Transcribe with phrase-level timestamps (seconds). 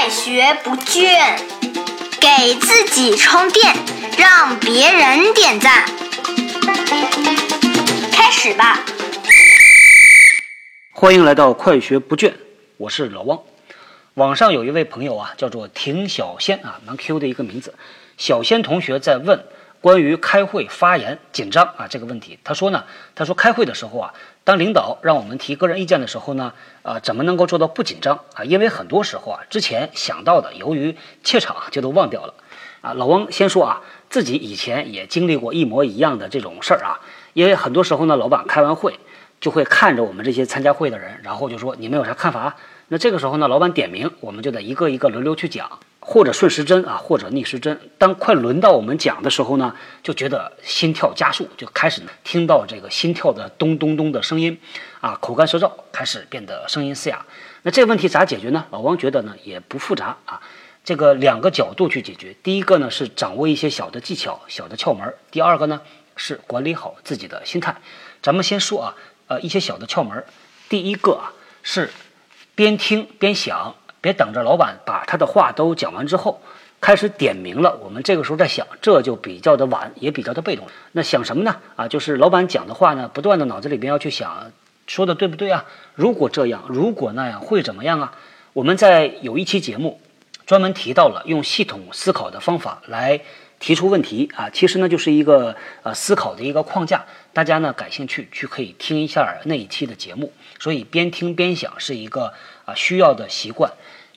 [0.00, 1.36] 快学不倦，
[2.20, 3.74] 给自己充电，
[4.16, 5.84] 让别人点赞。
[8.12, 8.78] 开始吧！
[10.92, 12.32] 欢迎来到快学不倦，
[12.76, 13.40] 我是老汪。
[14.14, 17.74] 网上有一位朋友啊，叫做婷小仙啊，蛮 Q 的一个名字。
[18.16, 19.46] 小仙同学在问
[19.80, 22.38] 关于开会发言紧张啊这个问题。
[22.42, 22.84] 他说呢，
[23.14, 24.14] 他说开会的时候啊，
[24.44, 26.52] 当领导让我们提个人意见的时候呢，
[26.82, 28.44] 啊，怎么能够做到不紧张啊？
[28.44, 32.34] 因为很多时候啊，之前想到的，由于怯场就都忘掉了。
[32.80, 37.00] 啊，老汪先说啊，自己以前也经历过一模一样的这种事儿啊。
[37.34, 38.98] 因为很多时候呢，老板开完会
[39.40, 42.56] 就会看着我们这些参加会的人，然后就说你们有啥看法？
[42.88, 45.78] 那这个时候呢，老板点名，我们就得一个一个轮流去讲。
[46.00, 47.78] 或者顺时针啊，或者逆时针。
[47.98, 54.58] 当快轮到我们讲的时候呢，就觉得心跳加速，就开始听到这个心跳的咚咚咚的声音，
[55.02, 57.26] 啊，口干舌燥，开始变得声音嘶哑。
[57.60, 58.64] 那这个问题咋解决呢？
[58.70, 60.40] 老王觉得呢也不复杂啊，
[60.82, 62.34] 这个两个角度去解决。
[62.42, 65.82] 第一个呢是掌握一些小的技巧、小的窍门；第二个呢
[66.16, 67.76] 是管理好自己的心态。
[68.22, 70.24] 咱们先说啊，呃，一些小的窍门。
[70.70, 71.90] 第一个啊是
[72.58, 73.76] 边听边想。
[74.00, 76.40] 别等着老板把他的话都讲完之后，
[76.80, 77.78] 开始点名了。
[77.82, 80.66] 我们这个时候在想，这就比较的晚，也比较的被动。
[80.90, 81.56] 那想什么呢？
[81.76, 84.50] 啊，就是老板讲的话呢，不断的脑子里边要去想，
[84.88, 85.64] 说的对不对啊？
[85.94, 88.12] 如果这样，如果那样，会怎么样啊？
[88.54, 90.00] 我们在有一期节目
[90.44, 93.20] 专门提到了用系统思考的方法来
[93.58, 97.04] 提出问题啊，其实呢就是一个呃思考的一个框架。
[97.32, 100.32] 大家呢感兴趣去可以听一下那一期的节目。
[100.58, 102.32] 所以边听边想是一个
[102.64, 103.72] 啊需要的习惯。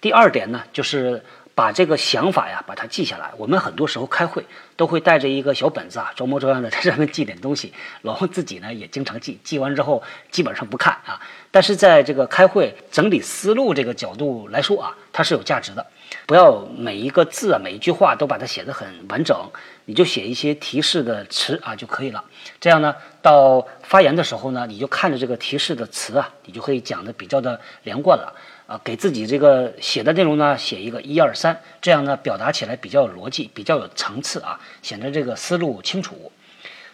[0.00, 3.32] 第二点呢，就是把这个想法呀，把它记下来。
[3.38, 4.44] 我们很多时候开会
[4.76, 7.72] 都会带着一个小本子啊，装模作样的在上面记点东西。
[8.02, 11.20] 老王自己呢也经常记，记完之后基本上不看啊。
[11.50, 15.86] 但是在这个开会整理思路这个角度来说啊，它是有价值的。
[16.26, 19.36] 不要每一个字啊，每一句话都把它写得很完整，
[19.86, 22.24] 你就写一些提示的词啊就可以了。
[22.60, 28.32] 这样呢，到发言的时候呢，你就看着这个提示的词啊，你就可以讲的比较的连贯了。
[28.66, 36.32] 啊，给自己这个写的内容呢，写一个一二三，这样呢，表达起来比较有逻辑，比较有层次啊，显得这个思路清楚。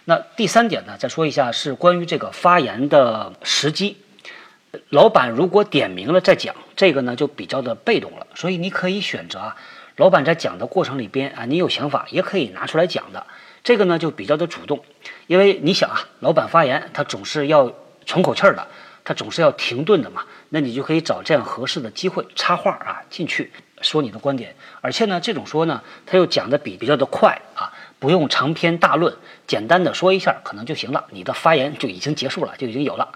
[0.04, 3.96] 那第三点呢，再说一下是关于这个发言的时机。
[4.88, 9.56] 老板如果点名了再讲，这个呢就比较的被动了，所以你可以选择啊，
[9.96, 13.26] 老板在讲的过程里边啊，你有想法也可以拿出来讲的，
[13.62, 14.84] 这个呢就比较的主动，
[15.26, 17.72] 因为你想啊，老板发言他总是要
[18.06, 18.66] 喘口气儿的。
[19.04, 23.50] 他总是要停顿的嘛，那你就可以找这样合适的机会插话啊进去
[23.80, 29.12] 说你的观点，而且呢，这种说呢，他又讲的比比较的快啊，不用长篇大论，
[29.48, 33.08] 简单的说一下可能就行了，你的发言就已经结束了，就已经有了，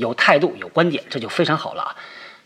[0.00, 1.96] 有态度有观点，这就非常好了啊。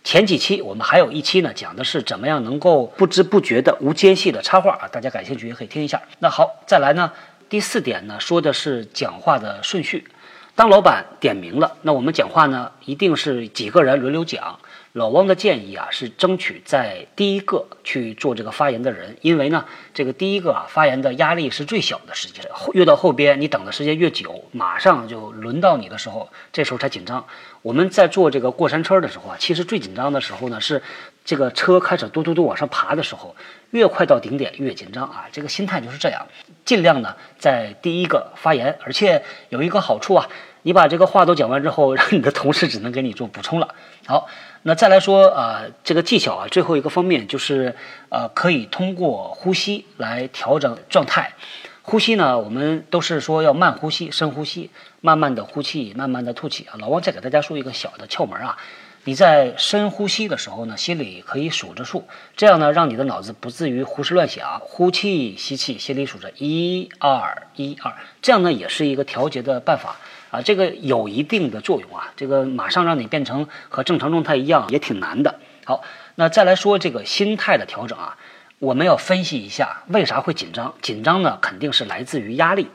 [0.03, 6.03] 前几期我们还有一期呢，讲的是怎么样能够不知不觉的无间隙的插话啊，大家感兴趣也可以听一下。
[6.19, 7.10] 那好，再来呢，
[7.48, 10.06] 第四点呢，说的是讲话的顺序。
[10.54, 14.59] 当老板点名了，那我们讲话呢，一定是几个人轮流讲。
[14.94, 22.44] 老汪的建议啊，是争取在第一个去做这个发言的人，因为呢，这个第一个啊发言的压力是最小的时间。
[22.75, 27.27] 越到后边，你等的时间越久，马上就轮到你的时候，这时候才紧张。
[27.62, 30.81] 我们在做这个过山车的时候啊，其实最紧张的时候呢，是
[31.25, 33.34] 这个车开始嘟嘟嘟往上爬的时候，
[33.72, 35.25] 越快到顶点越紧张啊。
[35.32, 36.25] 这个心态就是这样，
[36.65, 40.28] 尽量呢在第一个发言，而且有一个好处啊，
[40.62, 43.75] 你把这个话都讲完之后，让你的同事只能给你做补充了。
[44.06, 44.28] 好。
[44.66, 47.76] 那再来说啊，这个技巧啊，最后一个方面就是，
[48.08, 51.34] 呃，可以通过呼吸来调整状态。
[51.82, 54.70] 呼吸呢，我们都是说要慢呼吸、深呼吸，
[55.02, 56.76] 慢慢的呼气，慢慢的吐气啊。
[56.78, 58.56] 老王再给大家说一个小的窍门啊，
[59.04, 64.60] 你在深呼吸的时候呢，心里可以数着数，这样呢，让你的脑子不至于胡思乱想。
[64.60, 67.92] 呼气、吸气，心里数着一二一二，
[68.22, 69.98] 这样呢，也是一个调节的办法。
[70.34, 75.38] 啊，这个有一定的作用啊，这个马上让你变成和正常状态一样也挺难的。
[75.64, 75.84] 好，
[76.16, 78.19] 那再来说这个心态的调整啊，
[78.58, 80.75] 我们要分析一下为啥会紧张？
[80.82, 82.66] 紧张呢，肯定是来自于压力，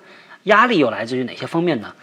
[0.44, 1.94] 压力又来自于哪些方面呢？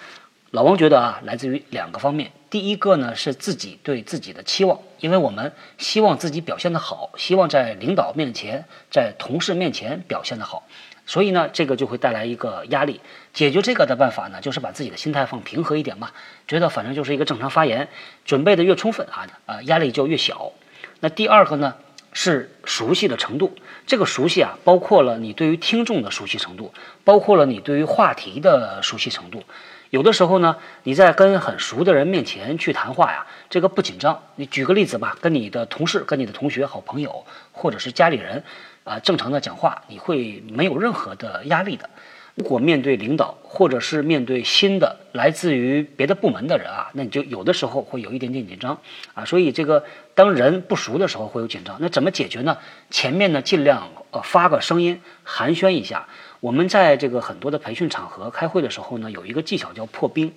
[0.50, 2.32] 老王觉得啊，来自于两个方面。
[2.50, 10.66] 第一个呢是自己对自己的期望，因为我们希望自己表现得好，希望在领导面前，在同事面前表现得好。
[11.06, 13.00] 所以呢，这个就会带来一个压力。
[13.32, 16.10] 解决这个的办法呢，就是把自己的心态放平和一点嘛，
[16.48, 17.88] 觉得反正就是一个正常发言，
[18.24, 20.52] 准备的越充分啊，啊，压力就越小。
[21.00, 21.76] 那第二个呢，
[22.12, 23.54] 是熟悉的程度。
[23.86, 26.74] 这个熟悉啊，包括了你对于听众的熟悉程度，
[27.04, 29.44] 包括了你对于话题的熟悉程度。
[29.90, 34.20] 有的时候呢，你在跟很熟的人面前去谈话呀，这个不紧张。
[34.34, 38.42] 你举个例子吧，跟你的同事、跟你的同学、好朋友，或者是家里人，
[38.86, 41.90] 啊，正常的讲话，你会没有任何的压力的。
[42.36, 48.78] 如果面对领导，或者是面对新的来自于别的部门的人啊，那你就有的时候会有一点点紧张
[49.14, 49.24] 啊。
[49.24, 49.84] 所以这个
[50.14, 52.58] 当人不熟的时候会有紧张，那怎么解决呢？
[52.90, 56.06] 前面呢尽量呃发个声音寒暄一下。
[56.38, 60.32] 我们在这个很多的培训场合开会的时候呢，有一个技巧叫破冰。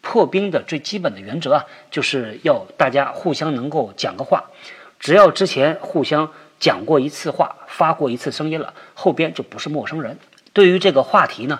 [0.00, 4.42] 破冰的最基本的原则啊，就是要大家互相能够讲个话，
[4.98, 6.32] 只要之前互相
[6.62, 10.16] 讲过一次话，发过一次声音了，后边就不是陌生人。
[10.52, 11.58] 对于这个话题呢，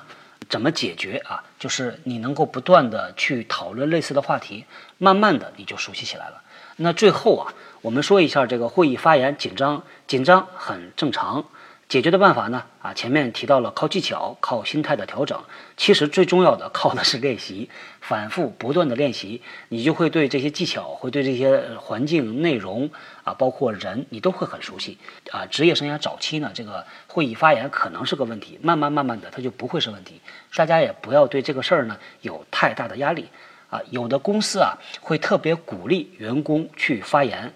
[0.48, 1.42] 怎么解决啊？
[1.58, 4.64] 就是你能够不断的去讨论类似的话题，
[4.98, 6.42] 慢慢的你就熟悉起来了。
[6.76, 11.46] 那最后啊，我们说一下这个会议发言紧张，紧张很正常。
[11.92, 12.64] 解决的办法呢？
[12.80, 15.38] 啊，前面提到了靠技巧、靠心态的调整，
[15.76, 17.68] 其实最重要的靠的是练习，
[18.00, 22.88] 反复不断的练习，你就会对这些技巧，会对这些环境、内容
[23.24, 24.96] 啊，包括人，你都会很熟悉。
[25.30, 30.18] 啊，职业生涯早期呢，这个会议发言可能是个问题，慢慢慢慢的，它就不会是问题。
[30.54, 33.28] 大家也不要对这个事儿呢有太大的压力。
[33.68, 37.52] 啊，有的公司啊会特别鼓励员工去发言。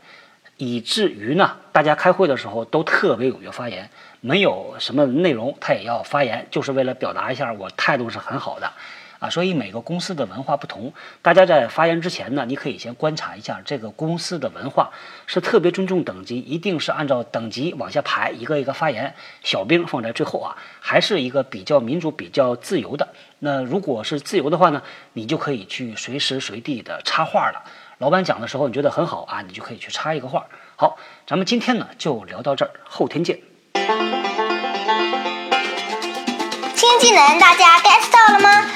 [0.57, 8.73] 以至于呢，大家开会的时候都特别踊跃发言，没有什么内容，他也要发言，就是为了表达一下我态度是很好的，
[9.31, 10.93] 所以每个公司的文化不同，
[11.23, 14.91] 大家在发言之前呢，你可以先观察一下这个公司的文化，
[15.27, 23.09] 是特别尊重等级，一定是按照等级往下排，一个一个发言，小兵放在最后啊，还是一个比较民主、比较自由的。
[23.39, 24.83] 那如果是自由的话呢，
[25.13, 27.63] 你就可以去随时随地的插话了。
[27.99, 30.47] 老板讲的时候，你觉得很好啊，你就可以去插一个话。
[30.77, 33.41] 好，咱们今天呢就聊到这儿，后天见。
[36.75, 38.76] 新技能大家 get 到了吗？